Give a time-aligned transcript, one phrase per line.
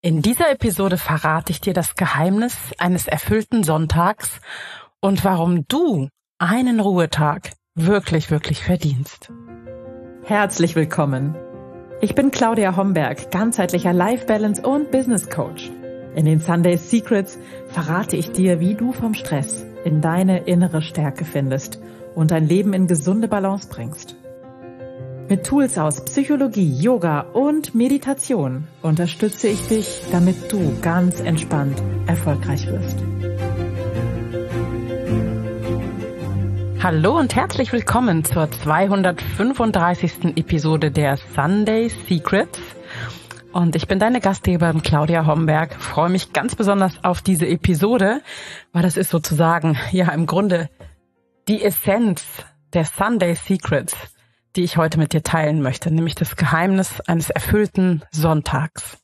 [0.00, 4.40] In dieser Episode verrate ich dir das Geheimnis eines erfüllten Sonntags
[5.00, 9.32] und warum du einen Ruhetag wirklich, wirklich verdienst.
[10.22, 11.34] Herzlich willkommen.
[12.00, 15.68] Ich bin Claudia Homberg, ganzheitlicher Life Balance und Business Coach.
[16.14, 17.36] In den Sunday Secrets
[17.66, 21.80] verrate ich dir, wie du vom Stress in deine innere Stärke findest
[22.14, 24.14] und dein Leben in gesunde Balance bringst.
[25.28, 32.66] Mit Tools aus Psychologie, Yoga und Meditation unterstütze ich dich, damit du ganz entspannt erfolgreich
[32.66, 32.96] wirst.
[36.82, 40.34] Hallo und herzlich willkommen zur 235.
[40.36, 42.58] Episode der Sunday Secrets.
[43.52, 45.74] Und ich bin deine Gastgeberin Claudia Homberg.
[45.74, 48.22] Freue mich ganz besonders auf diese Episode,
[48.72, 50.70] weil das ist sozusagen ja im Grunde
[51.48, 52.24] die Essenz
[52.72, 53.94] der Sunday Secrets
[54.58, 58.98] die ich heute mit dir teilen möchte, nämlich das Geheimnis eines erfüllten Sonntags.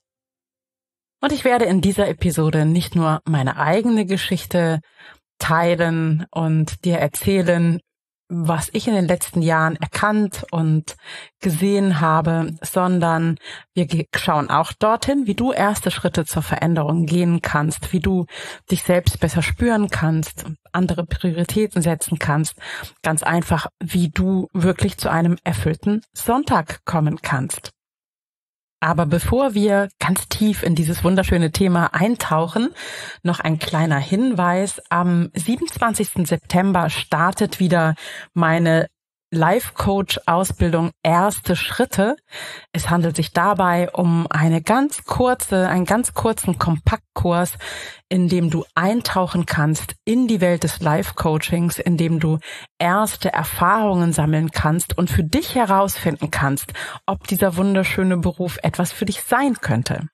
[1.22, 4.80] Und ich werde in dieser Episode nicht nur meine eigene Geschichte
[5.38, 7.80] teilen und dir erzählen,
[8.36, 10.96] was ich in den letzten Jahren erkannt und
[11.40, 13.36] gesehen habe, sondern
[13.74, 18.26] wir schauen auch dorthin, wie du erste Schritte zur Veränderung gehen kannst, wie du
[18.70, 22.54] dich selbst besser spüren kannst, andere Prioritäten setzen kannst,
[23.02, 27.73] ganz einfach, wie du wirklich zu einem erfüllten Sonntag kommen kannst.
[28.84, 32.74] Aber bevor wir ganz tief in dieses wunderschöne Thema eintauchen,
[33.22, 34.82] noch ein kleiner Hinweis.
[34.90, 36.26] Am 27.
[36.28, 37.94] September startet wieder
[38.34, 38.88] meine
[39.34, 42.16] Life-Coach-Ausbildung Erste Schritte.
[42.72, 47.58] Es handelt sich dabei um eine ganz kurze, einen ganz kurzen Kompaktkurs,
[48.08, 52.38] in dem du eintauchen kannst in die Welt des Life-Coachings, in dem du
[52.78, 56.72] erste Erfahrungen sammeln kannst und für dich herausfinden kannst,
[57.06, 60.08] ob dieser wunderschöne Beruf etwas für dich sein könnte.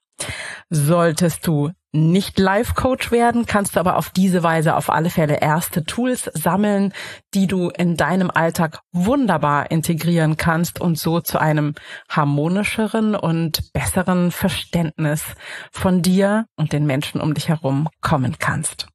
[0.70, 5.84] Solltest du nicht Life-Coach werden, kannst du aber auf diese Weise auf alle Fälle erste
[5.84, 6.92] Tools sammeln,
[7.34, 11.74] die du in deinem Alltag wunderbar integrieren kannst und so zu einem
[12.08, 15.24] harmonischeren und besseren Verständnis
[15.72, 18.86] von dir und den Menschen um dich herum kommen kannst.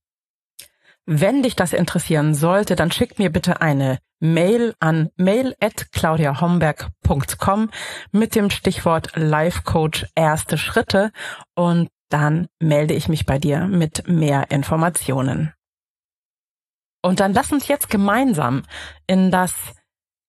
[1.06, 7.70] Wenn dich das interessieren sollte, dann schick mir bitte eine Mail an mail@claudiahomberg.com
[8.12, 11.12] mit dem Stichwort Life Coach erste Schritte
[11.54, 15.54] und dann melde ich mich bei dir mit mehr Informationen.
[17.04, 18.64] Und dann lass uns jetzt gemeinsam
[19.06, 19.54] in das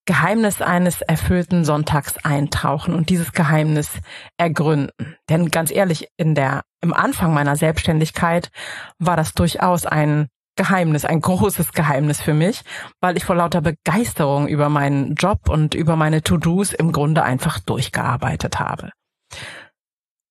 [0.06, 3.98] Geheimnis eines erfüllten Sonntags eintauchen und dieses Geheimnis
[4.36, 5.16] ergründen.
[5.28, 8.50] Denn ganz ehrlich, in der, im Anfang meiner Selbstständigkeit
[8.98, 12.62] war das durchaus ein Geheimnis, ein großes Geheimnis für mich,
[13.00, 17.58] weil ich vor lauter Begeisterung über meinen Job und über meine To-Dos im Grunde einfach
[17.58, 18.90] durchgearbeitet habe.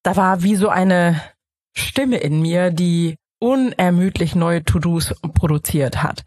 [0.02, 1.20] Da war wie so eine
[1.76, 6.24] Stimme in mir, die unermüdlich neue To-Dos produziert hat.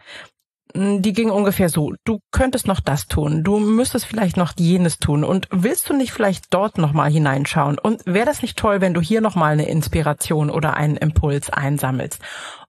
[0.76, 5.24] Die ging ungefähr so, du könntest noch das tun, du müsstest vielleicht noch jenes tun
[5.24, 9.02] und willst du nicht vielleicht dort nochmal hineinschauen und wäre das nicht toll, wenn du
[9.02, 12.22] hier nochmal eine Inspiration oder einen Impuls einsammelst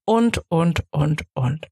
[0.07, 1.69] und, und, und, und.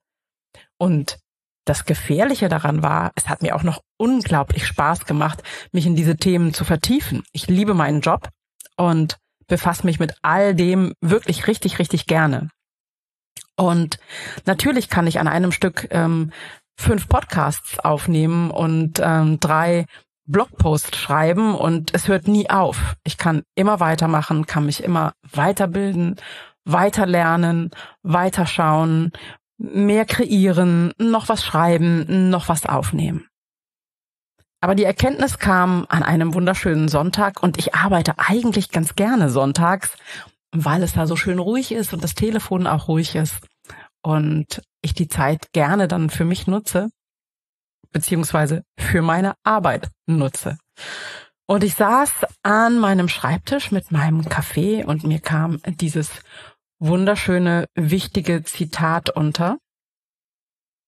[0.77, 1.19] Und
[1.65, 5.43] das Gefährliche daran war, es hat mir auch noch unglaublich Spaß gemacht,
[5.73, 7.23] mich in diese Themen zu vertiefen.
[7.33, 8.29] Ich liebe meinen Job
[8.77, 9.17] und
[9.49, 12.51] befasse mich mit all dem wirklich richtig, richtig gerne.
[13.57, 13.99] Und
[14.47, 16.31] natürlich kann ich an einem Stück ähm,
[16.79, 19.87] fünf Podcasts aufnehmen und ähm, drei
[20.27, 22.95] Blogposts schreiben und es hört nie auf.
[23.03, 26.17] Ich kann immer weitermachen, kann mich immer weiterbilden,
[26.65, 27.71] weiter lernen,
[28.03, 29.11] weiterschauen,
[29.57, 33.28] mehr kreieren, noch was schreiben, noch was aufnehmen.
[34.61, 39.97] Aber die Erkenntnis kam an einem wunderschönen Sonntag und ich arbeite eigentlich ganz gerne sonntags,
[40.51, 43.47] weil es da so schön ruhig ist und das Telefon auch ruhig ist
[44.03, 46.91] und ich die Zeit gerne dann für mich nutze,
[47.93, 50.59] beziehungsweise für meine Arbeit nutze.
[51.47, 56.11] Und ich saß an meinem Schreibtisch mit meinem Kaffee und mir kam dieses
[56.79, 59.59] wunderschöne, wichtige Zitat unter.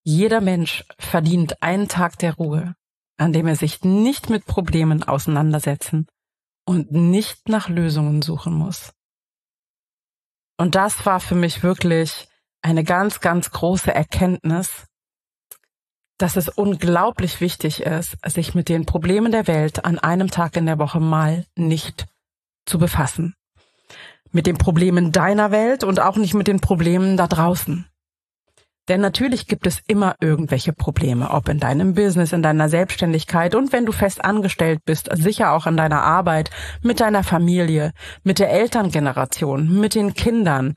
[0.03, 2.75] Jeder Mensch verdient einen Tag der Ruhe,
[3.21, 6.07] an dem er sich nicht mit Problemen auseinandersetzen
[6.65, 8.93] und nicht nach Lösungen suchen muss.
[10.57, 12.27] Und das war für mich wirklich
[12.63, 14.87] eine ganz, ganz große Erkenntnis,
[16.17, 20.65] dass es unglaublich wichtig ist, sich mit den Problemen der Welt an einem Tag in
[20.65, 22.07] der Woche mal nicht
[22.65, 23.35] zu befassen.
[24.31, 27.85] Mit den Problemen deiner Welt und auch nicht mit den Problemen da draußen.
[28.91, 33.71] Denn natürlich gibt es immer irgendwelche Probleme, ob in deinem Business, in deiner Selbstständigkeit und
[33.71, 36.49] wenn du fest angestellt bist, sicher auch in deiner Arbeit,
[36.81, 37.93] mit deiner Familie,
[38.23, 40.75] mit der Elterngeneration, mit den Kindern,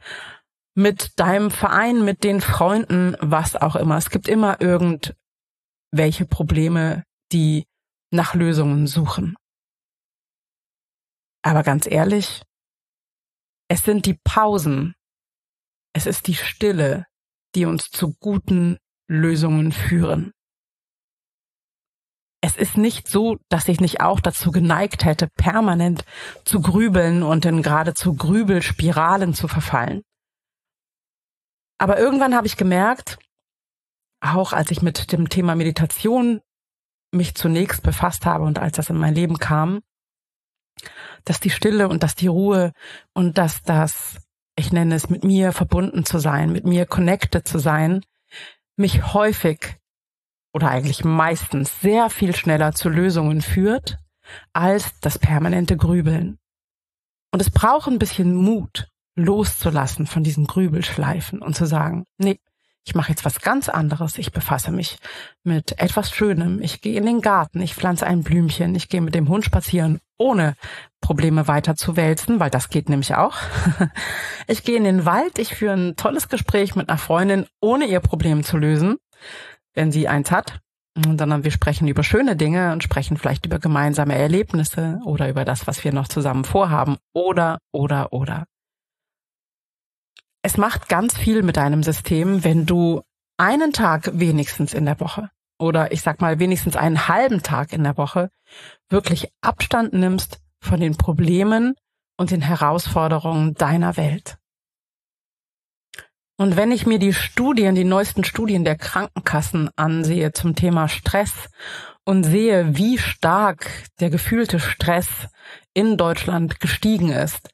[0.76, 3.96] mit deinem Verein, mit den Freunden, was auch immer.
[3.96, 7.02] Es gibt immer irgendwelche Probleme,
[7.32, 7.64] die
[8.12, 9.34] nach Lösungen suchen.
[11.42, 12.42] Aber ganz ehrlich,
[13.66, 14.94] es sind die Pausen,
[15.96, 17.06] es ist die Stille,
[17.54, 18.78] die uns zu guten
[19.08, 20.32] Lösungen führen.
[22.40, 26.04] Es ist nicht so, dass ich nicht auch dazu geneigt hätte, permanent
[26.44, 30.02] zu grübeln und in geradezu Grübelspiralen zu verfallen.
[31.78, 33.18] Aber irgendwann habe ich gemerkt,
[34.20, 36.40] auch als ich mit dem Thema Meditation
[37.12, 39.80] mich zunächst befasst habe und als das in mein Leben kam,
[41.24, 42.72] dass die Stille und dass die Ruhe
[43.14, 44.20] und dass das,
[44.56, 48.04] ich nenne es, mit mir verbunden zu sein, mit mir connected zu sein,
[48.76, 49.76] mich häufig
[50.52, 53.98] oder eigentlich meistens sehr viel schneller zu Lösungen führt
[54.52, 56.38] als das permanente Grübeln.
[57.32, 62.38] Und es braucht ein bisschen Mut, loszulassen von diesen Grübelschleifen und zu sagen, nee,
[62.86, 64.18] ich mache jetzt was ganz anderes.
[64.18, 64.98] Ich befasse mich
[65.42, 66.60] mit etwas Schönem.
[66.60, 70.00] Ich gehe in den Garten, ich pflanze ein Blümchen, ich gehe mit dem Hund spazieren,
[70.18, 70.54] ohne
[71.00, 73.36] Probleme weiter zu wälzen, weil das geht nämlich auch.
[74.46, 78.00] Ich gehe in den Wald, ich führe ein tolles Gespräch mit einer Freundin, ohne ihr
[78.00, 78.98] Problem zu lösen,
[79.72, 80.60] wenn sie eins hat.
[81.02, 85.66] Sondern wir sprechen über schöne Dinge und sprechen vielleicht über gemeinsame Erlebnisse oder über das,
[85.66, 86.98] was wir noch zusammen vorhaben.
[87.14, 88.44] Oder, oder, oder
[90.44, 93.00] es macht ganz viel mit deinem System, wenn du
[93.38, 97.82] einen Tag wenigstens in der Woche oder ich sag mal wenigstens einen halben Tag in
[97.82, 98.30] der Woche
[98.90, 101.74] wirklich Abstand nimmst von den Problemen
[102.18, 104.36] und den Herausforderungen deiner Welt.
[106.36, 111.48] Und wenn ich mir die Studien, die neuesten Studien der Krankenkassen ansehe zum Thema Stress
[112.04, 115.08] und sehe, wie stark der gefühlte Stress
[115.72, 117.48] in Deutschland gestiegen ist,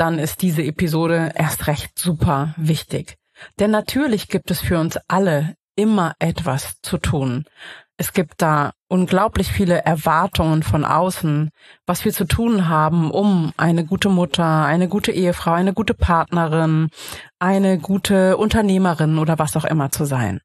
[0.00, 3.16] dann ist diese Episode erst recht super wichtig.
[3.58, 7.44] Denn natürlich gibt es für uns alle immer etwas zu tun.
[7.96, 11.50] Es gibt da unglaublich viele Erwartungen von außen,
[11.86, 16.90] was wir zu tun haben, um eine gute Mutter, eine gute Ehefrau, eine gute Partnerin,
[17.40, 20.40] eine gute Unternehmerin oder was auch immer zu sein.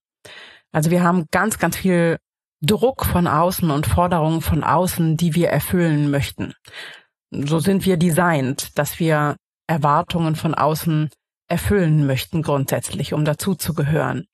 [0.71, 2.17] Also wir haben ganz, ganz viel
[2.61, 6.53] Druck von außen und Forderungen von außen, die wir erfüllen möchten.
[7.29, 9.35] So sind wir designt, dass wir
[9.68, 11.10] Erwartungen von außen
[11.48, 14.27] erfüllen möchten grundsätzlich, um dazuzugehören.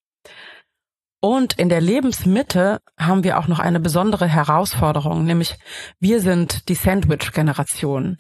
[1.22, 5.58] Und in der Lebensmitte haben wir auch noch eine besondere Herausforderung, nämlich
[6.00, 8.20] wir sind die Sandwich-Generation.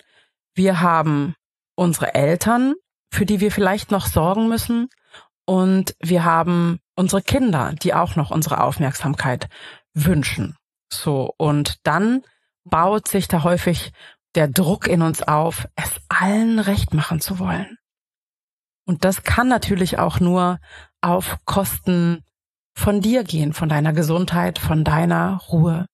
[0.54, 1.36] Wir haben
[1.76, 2.74] unsere Eltern,
[3.10, 4.90] für die wir vielleicht noch sorgen müssen,
[5.46, 9.50] und wir haben unsere Kinder, die auch noch unsere Aufmerksamkeit
[9.96, 10.56] wünschen.
[10.94, 12.22] So, und dann
[12.66, 13.92] baut sich da häufig
[14.36, 17.78] der Druck in uns auf, es allen recht machen zu wollen.
[18.86, 20.60] Und das kann natürlich auch nur
[21.02, 22.24] auf Kosten
[22.74, 25.86] von dir gehen, von deiner Gesundheit, von deiner Ruhe.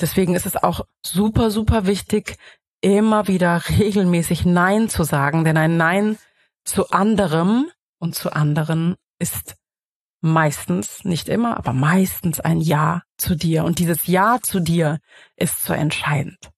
[0.00, 2.36] Deswegen ist es auch super, super wichtig,
[2.80, 6.18] immer wieder regelmäßig Nein zu sagen, denn ein Nein
[6.64, 9.56] zu anderem und zu anderen ist
[10.20, 13.64] meistens, nicht immer, aber meistens ein Ja zu dir.
[13.64, 14.98] Und dieses Ja zu dir
[15.36, 16.51] ist so entscheidend.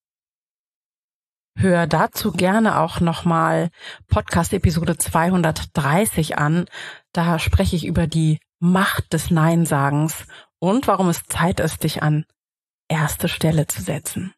[1.57, 3.71] Hör dazu gerne auch nochmal
[4.09, 6.67] Podcast Episode 230 an.
[7.13, 10.27] Da spreche ich über die Macht des Neinsagens
[10.59, 12.25] und warum es Zeit ist, dich an
[12.89, 14.35] erste Stelle zu setzen.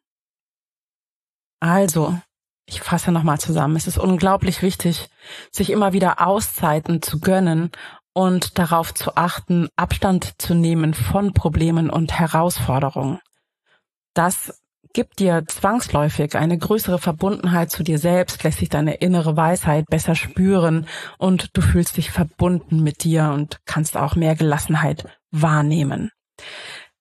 [1.59, 2.19] Also,
[2.65, 3.75] ich fasse nochmal zusammen.
[3.75, 5.09] Es ist unglaublich wichtig,
[5.51, 7.71] sich immer wieder Auszeiten zu gönnen
[8.13, 13.19] und darauf zu achten, Abstand zu nehmen von Problemen und Herausforderungen.
[14.13, 14.61] Das
[14.97, 20.15] gibt dir zwangsläufig eine größere Verbundenheit zu dir selbst, lässt sich deine innere Weisheit besser
[20.15, 20.87] spüren
[21.19, 26.09] und du fühlst dich verbunden mit dir und kannst auch mehr Gelassenheit wahrnehmen.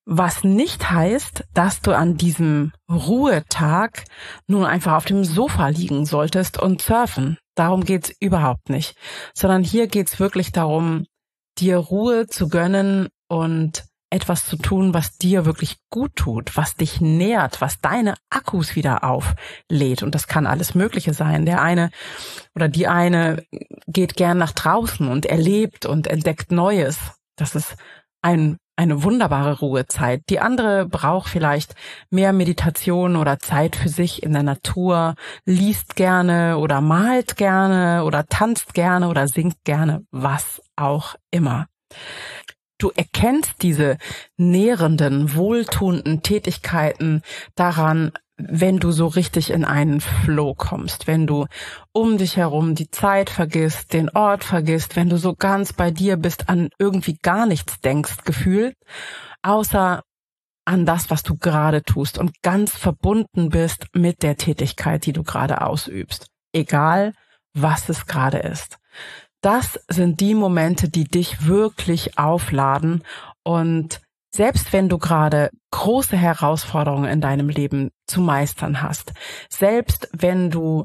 [0.05, 4.05] Was nicht heißt, dass du an diesem Ruhetag
[4.47, 7.39] nun einfach auf dem Sofa liegen solltest und surfen.
[7.55, 8.95] Darum geht's überhaupt nicht.
[9.33, 11.07] Sondern hier geht's wirklich darum,
[11.57, 17.01] dir Ruhe zu gönnen und etwas zu tun, was dir wirklich gut tut, was dich
[17.01, 20.03] nährt, was deine Akkus wieder auflädt.
[20.03, 21.45] Und das kann alles Mögliche sein.
[21.45, 21.91] Der eine
[22.55, 23.45] oder die eine
[23.87, 26.99] geht gern nach draußen und erlebt und entdeckt Neues.
[27.37, 27.77] Das ist
[28.23, 30.23] ein, eine wunderbare Ruhezeit.
[30.31, 31.75] Die andere braucht vielleicht
[32.11, 38.27] mehr Meditation oder Zeit für sich in der Natur, liest gerne oder malt gerne oder
[38.27, 41.67] tanzt gerne oder singt gerne, was auch immer.
[42.79, 43.97] Du erkennst diese
[44.37, 47.23] nährenden, wohltuenden Tätigkeiten
[47.55, 51.47] daran, wenn du so richtig in einen Flow kommst, wenn du
[51.93, 56.19] um dich herum die Zeit vergisst, den Ort vergisst, wenn du so ganz bei dir
[56.19, 58.75] bist, an irgendwie gar nichts denkst, gefühlt,
[59.43, 60.03] außer
[60.67, 65.23] an das, was du gerade tust und ganz verbunden bist mit der Tätigkeit, die du
[65.23, 67.15] gerade ausübst, egal
[67.55, 68.79] was es gerade ist.
[69.47, 73.05] Das sind die Momente, die dich wirklich aufladen
[73.45, 74.01] und
[74.35, 79.13] selbst wenn du gerade große Herausforderungen in deinem Leben zu meistern hast,
[79.49, 80.85] selbst wenn du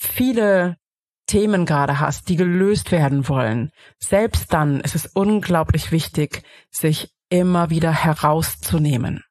[0.00, 0.78] viele
[1.26, 7.68] Themen gerade hast, die gelöst werden wollen, selbst dann ist es unglaublich wichtig, sich immer
[7.68, 9.22] wieder herauszunehmen.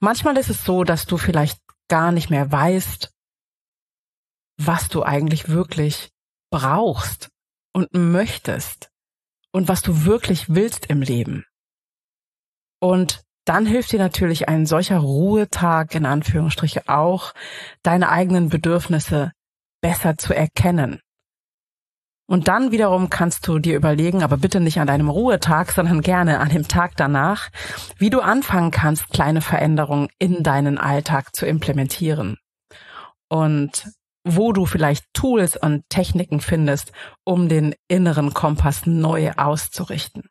[0.00, 3.12] Manchmal ist es so, dass du vielleicht gar nicht mehr weißt,
[4.56, 6.10] was du eigentlich wirklich
[6.50, 7.28] brauchst
[7.72, 8.90] und möchtest
[9.52, 11.44] und was du wirklich willst im Leben.
[12.80, 17.32] Und dann hilft dir natürlich ein solcher Ruhetag in Anführungsstriche auch,
[17.82, 19.32] deine eigenen Bedürfnisse
[19.80, 21.00] besser zu erkennen.
[22.30, 26.40] Und dann wiederum kannst du dir überlegen, aber bitte nicht an deinem Ruhetag, sondern gerne
[26.40, 27.48] an dem Tag danach,
[27.96, 32.36] wie du anfangen kannst, kleine Veränderungen in deinen Alltag zu implementieren.
[33.30, 33.90] Und
[34.36, 36.92] wo du vielleicht Tools und Techniken findest,
[37.24, 40.24] um den inneren Kompass neu auszurichten.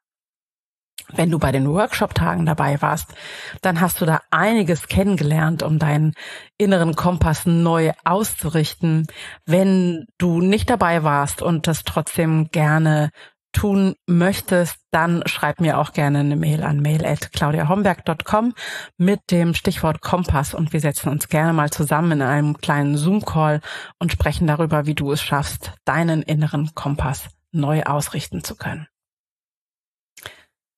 [1.14, 3.14] Wenn du bei den Workshop-Tagen dabei warst,
[3.62, 6.14] dann hast du da einiges kennengelernt, um deinen
[6.58, 9.08] inneren Kompass neu auszurichten.
[9.46, 13.12] Wenn du nicht dabei warst und das trotzdem gerne
[13.58, 18.54] tun möchtest, dann schreib mir auch gerne eine Mail an mail@claudiahomberg.com
[18.98, 23.62] mit dem Stichwort Kompass und wir setzen uns gerne mal zusammen in einem kleinen Zoom-Call
[23.98, 28.88] und sprechen darüber, wie du es schaffst, deinen inneren Kompass neu ausrichten zu können.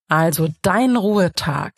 [0.07, 1.73] Also dein Ruhetag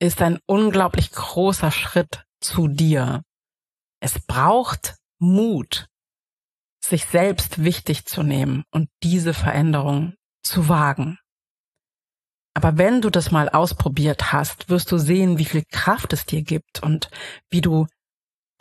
[0.00, 3.22] ist ein unglaublich großer Schritt zu dir.
[4.00, 5.88] Es braucht Mut,
[6.84, 11.18] sich selbst wichtig zu nehmen und diese Veränderung zu wagen.
[12.54, 16.42] Aber wenn du das mal ausprobiert hast, wirst du sehen, wie viel Kraft es dir
[16.42, 17.10] gibt und
[17.50, 17.86] wie du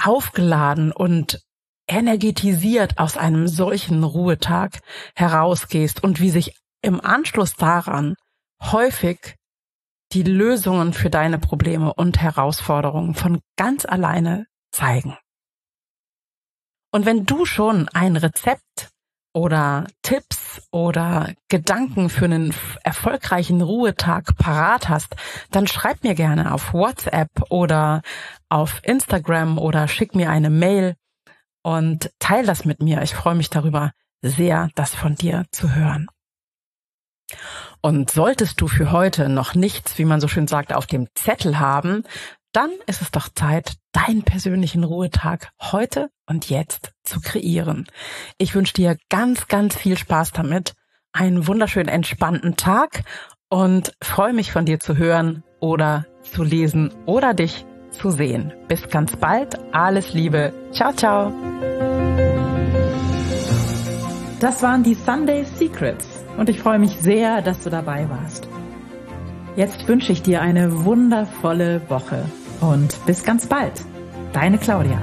[0.01, 1.41] aufgeladen und
[1.87, 4.79] energetisiert aus einem solchen Ruhetag
[5.15, 8.15] herausgehst und wie sich im Anschluss daran
[8.61, 9.35] häufig
[10.11, 15.17] die Lösungen für deine Probleme und Herausforderungen von ganz alleine zeigen.
[16.93, 18.91] Und wenn du schon ein Rezept
[19.33, 25.15] oder Tipps oder Gedanken für einen erfolgreichen Ruhetag parat hast,
[25.50, 28.03] dann schreib mir gerne auf WhatsApp oder
[28.47, 30.95] auf Instagram oder schick mir eine Mail
[31.63, 33.01] und teil das mit mir.
[33.01, 36.05] Ich freue mich darüber sehr, das von dir zu hören.
[37.81, 41.57] Und solltest du für heute noch nichts, wie man so schön sagt, auf dem Zettel
[41.57, 42.03] haben,
[42.53, 47.88] dann ist es doch Zeit, deinen persönlichen Ruhetag heute und jetzt zu kreieren.
[48.38, 50.74] Ich wünsche dir ganz, ganz viel Spaß damit,
[51.12, 53.03] einen wunderschönen entspannten Tag
[53.50, 58.53] und freue mich von dir zu hören oder zu lesen oder dich zu sehen.
[58.67, 59.57] Bis ganz bald.
[59.74, 60.53] Alles Liebe.
[60.72, 61.31] Ciao, ciao.
[64.39, 66.07] Das waren die Sunday Secrets
[66.38, 68.48] und ich freue mich sehr, dass du dabei warst.
[69.55, 72.25] Jetzt wünsche ich dir eine wundervolle Woche
[72.62, 73.74] und bis ganz bald.
[74.33, 75.00] Deine Claudia.